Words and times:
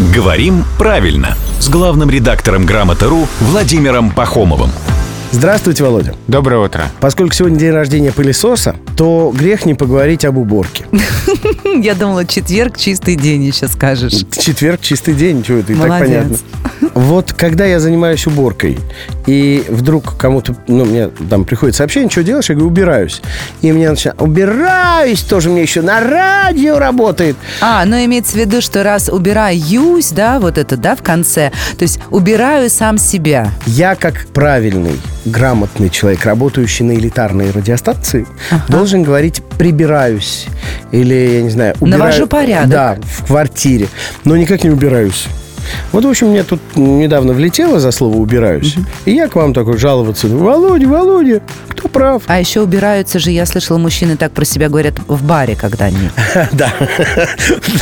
Говорим 0.00 0.64
правильно 0.78 1.36
с 1.58 1.68
главным 1.68 2.08
редактором 2.08 2.64
«Грамоты.ру» 2.64 3.28
Владимиром 3.40 4.10
Пахомовым. 4.10 4.70
Здравствуйте, 5.32 5.84
Володя. 5.84 6.14
Доброе 6.26 6.58
утро. 6.58 6.84
Поскольку 6.98 7.34
сегодня 7.34 7.56
день 7.56 7.70
рождения 7.70 8.10
пылесоса, 8.10 8.74
то 8.96 9.32
грех 9.34 9.64
не 9.64 9.74
поговорить 9.74 10.24
об 10.24 10.38
уборке. 10.38 10.84
Я 11.64 11.94
думала, 11.94 12.26
четверг 12.26 12.76
чистый 12.76 13.14
день 13.14 13.44
еще 13.44 13.68
скажешь. 13.68 14.24
Четверг 14.32 14.80
чистый 14.80 15.14
день, 15.14 15.44
чего 15.44 15.58
это 15.58 15.72
и 15.72 15.76
так 15.76 15.88
Молодец. 15.88 16.08
понятно. 16.08 16.36
Вот 16.94 17.32
когда 17.32 17.66
я 17.66 17.78
занимаюсь 17.78 18.26
уборкой, 18.26 18.78
и 19.26 19.64
вдруг 19.68 20.16
кому-то, 20.16 20.56
ну, 20.66 20.84
мне 20.84 21.08
там 21.08 21.44
приходит 21.44 21.76
сообщение, 21.76 22.10
что 22.10 22.24
делаешь? 22.24 22.48
Я 22.48 22.56
говорю, 22.56 22.70
убираюсь. 22.70 23.22
И 23.62 23.70
мне 23.70 23.88
начинают, 23.88 24.20
убираюсь, 24.20 25.20
тоже 25.20 25.50
мне 25.50 25.62
еще 25.62 25.82
на 25.82 26.00
радио 26.00 26.78
работает. 26.78 27.36
А, 27.60 27.84
ну 27.84 27.96
имеется 28.04 28.32
в 28.32 28.36
виду, 28.36 28.60
что 28.60 28.82
раз 28.82 29.08
убираюсь, 29.08 30.10
да, 30.10 30.40
вот 30.40 30.58
это, 30.58 30.76
да, 30.76 30.96
в 30.96 31.02
конце, 31.02 31.52
то 31.78 31.82
есть 31.82 32.00
убираю 32.10 32.68
сам 32.70 32.98
себя. 32.98 33.52
Я, 33.66 33.94
как 33.94 34.26
правильный, 34.32 35.00
грамотный 35.24 35.90
человек, 35.90 36.24
работающий 36.24 36.84
на 36.84 36.92
элитарной 36.92 37.50
радиостанции, 37.50 38.26
должен 38.68 39.02
говорить 39.02 39.42
«прибираюсь» 39.58 40.46
или, 40.90 41.14
я 41.14 41.42
не 41.42 41.50
знаю, 41.50 41.74
убираю... 41.80 42.00
Навожу 42.00 42.26
порядок. 42.26 42.68
Да, 42.68 42.98
в 43.02 43.26
квартире, 43.26 43.88
но 44.24 44.36
никак 44.36 44.64
не 44.64 44.70
убираюсь. 44.70 45.26
Вот, 45.92 46.04
в 46.04 46.08
общем, 46.08 46.28
мне 46.28 46.42
тут 46.42 46.60
недавно 46.76 47.32
влетело 47.32 47.80
за 47.80 47.90
слово 47.90 48.16
«убираюсь», 48.16 48.76
и 49.04 49.12
я 49.12 49.28
к 49.28 49.36
вам 49.36 49.54
такой 49.54 49.78
жаловаться. 49.78 50.28
Володя, 50.28 50.86
Володя, 50.86 51.42
кто 51.68 51.88
прав? 51.88 52.22
А 52.26 52.38
еще 52.40 52.60
убираются 52.60 53.18
же, 53.18 53.30
я 53.30 53.46
слышала, 53.46 53.78
мужчины 53.78 54.16
так 54.16 54.32
про 54.32 54.44
себя 54.44 54.68
говорят 54.68 54.94
в 55.06 55.24
баре, 55.24 55.56
когда 55.56 55.86
они. 55.86 56.10
Да. 56.52 56.72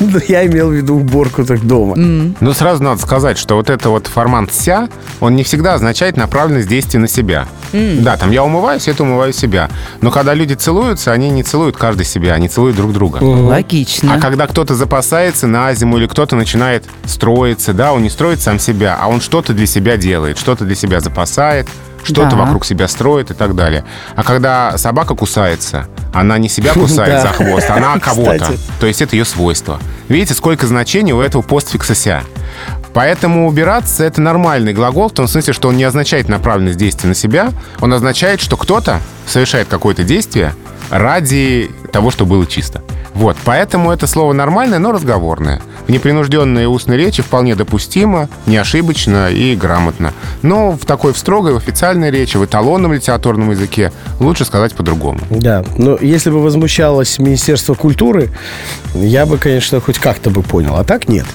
Но 0.00 0.20
Я 0.28 0.46
имел 0.46 0.68
в 0.70 0.72
виду 0.72 0.96
уборку 0.96 1.44
так 1.44 1.66
дома. 1.66 1.96
Ну, 1.96 2.52
сразу 2.52 2.82
надо 2.82 3.00
сказать, 3.00 3.38
что 3.38 3.56
вот 3.56 3.70
это 3.70 3.90
вот 3.90 4.06
формант 4.06 4.52
«ся», 4.52 4.88
он 5.20 5.36
не 5.36 5.44
всегда 5.44 5.74
означает 5.74 6.16
направленность 6.16 6.68
действия 6.68 7.00
на 7.00 7.08
себя. 7.08 7.46
Да, 7.72 8.16
там 8.16 8.30
я 8.30 8.42
умываюсь, 8.44 8.88
это 8.88 9.02
умываю 9.02 9.32
себя. 9.32 9.68
Но 10.00 10.10
когда 10.10 10.34
люди 10.34 10.54
целуются, 10.54 11.12
они 11.12 11.30
не 11.30 11.42
целуют 11.42 11.76
каждый 11.76 12.04
себя, 12.04 12.34
они 12.34 12.48
целуют 12.48 12.76
друг 12.76 12.92
друга. 12.92 13.18
Логично. 13.22 14.14
А 14.14 14.20
когда 14.20 14.46
кто-то 14.46 14.74
запасается 14.74 15.46
на 15.46 15.72
зиму 15.74 15.98
или 15.98 16.06
кто-то 16.06 16.36
начинает 16.36 16.84
строиться, 17.04 17.69
да, 17.72 17.92
он 17.92 18.02
не 18.02 18.10
строит 18.10 18.40
сам 18.40 18.58
себя, 18.58 18.98
а 19.00 19.08
он 19.08 19.20
что-то 19.20 19.52
для 19.52 19.66
себя 19.66 19.96
делает, 19.96 20.38
что-то 20.38 20.64
для 20.64 20.74
себя 20.74 21.00
запасает, 21.00 21.68
что-то 22.02 22.30
Да. 22.30 22.36
вокруг 22.36 22.64
себя 22.64 22.88
строит 22.88 23.30
и 23.30 23.34
так 23.34 23.54
далее. 23.54 23.84
А 24.16 24.22
когда 24.22 24.76
собака 24.78 25.14
кусается, 25.14 25.86
она 26.14 26.38
не 26.38 26.48
себя 26.48 26.72
кусает 26.74 27.22
за 27.22 27.28
хвост, 27.28 27.68
она 27.70 27.98
кого-то. 28.00 28.54
То 28.80 28.86
есть 28.86 29.02
это 29.02 29.16
ее 29.16 29.24
свойство. 29.24 29.78
Видите, 30.08 30.34
сколько 30.34 30.66
значений 30.66 31.12
у 31.12 31.20
этого 31.20 31.42
постфикса 31.42 31.94
«ся». 31.94 32.22
Поэтому 32.92 33.46
убираться— 33.46 34.02
это 34.04 34.20
нормальный 34.20 34.72
глагол 34.72 35.08
в 35.08 35.12
том 35.12 35.28
смысле, 35.28 35.52
что 35.52 35.68
он 35.68 35.76
не 35.76 35.84
означает 35.84 36.28
направленность 36.28 36.78
действия 36.78 37.08
на 37.08 37.14
себя, 37.14 37.52
он 37.80 37.92
означает, 37.92 38.40
что 38.40 38.56
кто-то 38.56 39.00
совершает 39.28 39.68
какое-то 39.68 40.02
действие 40.02 40.54
ради 40.90 41.70
того, 41.90 42.10
чтобы 42.10 42.30
было 42.30 42.46
чисто. 42.46 42.82
Вот, 43.14 43.36
поэтому 43.44 43.90
это 43.90 44.06
слово 44.06 44.32
нормальное, 44.32 44.78
но 44.78 44.92
разговорное. 44.92 45.60
В 45.86 45.90
непринужденной 45.90 46.66
устной 46.66 46.96
речи 46.96 47.22
вполне 47.22 47.54
допустимо, 47.54 48.28
не 48.46 48.56
ошибочно 48.56 49.30
и 49.30 49.56
грамотно. 49.56 50.12
Но 50.42 50.72
в 50.72 50.84
такой 50.84 51.12
в 51.12 51.18
строгой, 51.18 51.52
в 51.52 51.56
официальной 51.56 52.10
речи, 52.10 52.36
в 52.36 52.44
эталонном 52.44 52.92
литературном 52.92 53.50
языке 53.50 53.92
лучше 54.20 54.44
сказать 54.44 54.74
по-другому. 54.74 55.20
Да, 55.30 55.64
но 55.76 55.98
если 56.00 56.30
бы 56.30 56.42
возмущалось 56.42 57.18
Министерство 57.18 57.74
культуры, 57.74 58.30
я 58.94 59.26
бы, 59.26 59.38
конечно, 59.38 59.80
хоть 59.80 59.98
как-то 59.98 60.30
бы 60.30 60.42
понял, 60.42 60.76
а 60.76 60.84
так 60.84 61.08
нет. 61.08 61.26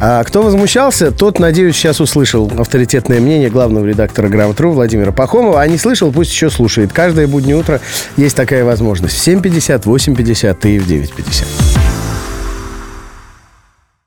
А 0.00 0.22
кто 0.24 0.42
возмущался, 0.42 1.10
тот, 1.10 1.38
надеюсь, 1.38 1.76
сейчас 1.76 2.00
услышал 2.00 2.50
авторитетное 2.58 3.20
мнение 3.20 3.50
главного 3.50 3.86
редактора 3.86 4.28
«Грамотру» 4.28 4.72
Владимира 4.72 5.12
Пахомова, 5.12 5.60
а 5.60 5.66
не 5.66 5.78
слышал, 5.78 6.12
пусть 6.12 6.32
еще 6.32 6.50
слушает. 6.50 6.92
Каждое 6.92 7.26
буднее 7.26 7.56
утро 7.56 7.80
есть 8.16 8.36
такая 8.36 8.64
возможность. 8.64 9.16
В 9.16 9.26
7.50, 9.26 9.82
8.50 9.84 10.68
и 10.68 10.78
в 10.78 10.88
9.50. 10.88 11.65